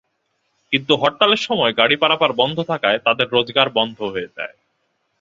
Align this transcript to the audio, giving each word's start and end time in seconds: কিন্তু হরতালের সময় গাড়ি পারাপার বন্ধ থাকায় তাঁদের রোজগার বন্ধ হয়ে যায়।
কিন্তু 0.73 0.93
হরতালের 0.95 1.41
সময় 1.47 1.73
গাড়ি 1.73 1.95
পারাপার 1.95 2.31
বন্ধ 2.33 2.57
থাকায় 2.63 2.99
তাঁদের 2.99 3.27
রোজগার 3.27 3.67
বন্ধ 3.69 3.97
হয়ে 4.03 4.33
যায়। 4.37 4.55